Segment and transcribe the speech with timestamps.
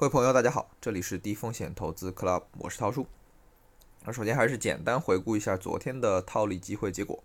[0.00, 3.06] 各位朋友，大家好，这里是低风险投资 Club，我是涛叔。
[4.06, 7.22] 那首先还是简单回顾一下昨天的套利机会结果。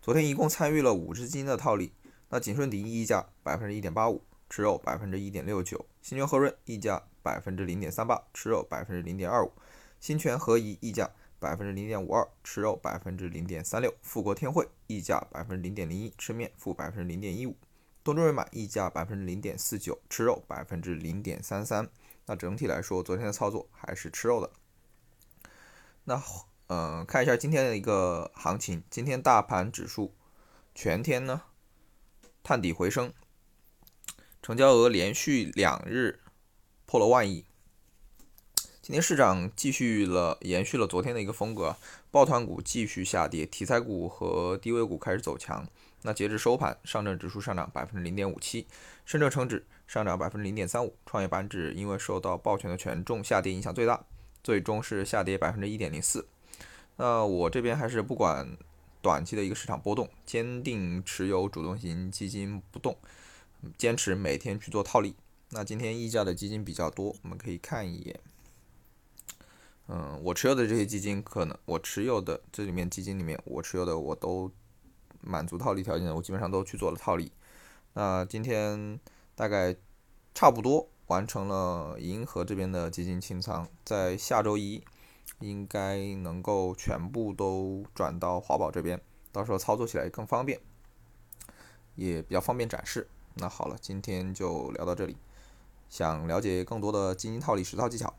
[0.00, 1.92] 昨天一共参与了五只基金的套利，
[2.30, 9.50] 那景顺迪溢价百分之一点八五，持有百分之一点六九；新泉和润溢价百分之零点三八，持有百分之零点二五；
[10.00, 17.54] 新泉合宜溢价百分之零点五二，持有百分之零点三六；富国天惠溢价百分之零点零一，吃面负百分之零点一五。
[18.02, 21.88] 东证瑞买溢价百分之零点四九，吃肉百分之零点三三。
[22.26, 24.50] 那整体来说，昨天的操作还是吃肉的。
[26.04, 26.22] 那
[26.68, 28.82] 嗯，看一下今天的一个行情。
[28.88, 30.14] 今天大盘指数
[30.74, 31.42] 全天呢
[32.42, 33.12] 探底回升，
[34.40, 36.20] 成交额连续两日
[36.86, 37.44] 破了万亿。
[38.90, 41.76] 今天市场继续了延续了昨天的一个风格，
[42.10, 45.64] 抱团股继续下跌，题材股和低位股开始走强。
[46.02, 48.66] 那截至收盘，上证指数上涨百分之零点五七，
[49.04, 54.04] 深证成指上涨百分之零点三五，创业板指因为受到抱拳的权重下跌影响最大，
[54.42, 56.26] 最终是下跌百分之一点零四。
[56.96, 58.58] 那我这边还是不管
[59.00, 62.98] 短期的一个市场波动，坚定持有主动型基金不动，
[63.78, 65.14] 坚持每天去做套利。
[65.50, 68.18] 那今天溢价的基金比较多，我们可以看一眼。
[69.90, 74.50] 嗯，我持有的这些基金，可能我持有的这里面基金里面，我持有的我都。
[75.22, 77.30] 满足套利条件的，我基本上都去做了套利。
[77.92, 78.98] 那今天
[79.34, 79.76] 大概
[80.34, 84.82] 差不多完成了银河这边的基金清仓，在下周一
[85.40, 88.98] 应该能够全部都转到华宝这边，
[89.30, 90.58] 到时候操作起来更方便，
[91.96, 93.06] 也比较方便展示。
[93.34, 95.18] 那好了，今天就聊到这里。
[95.90, 98.14] 想了解更多的基金套利实操技巧，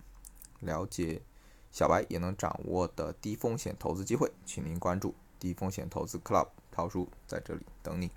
[0.60, 1.24] 了解
[1.72, 6.48] 小白也能掌握的低风险投资机会，请您关注低风险投资 Club。
[6.72, 8.10] 涛叔在这里等你。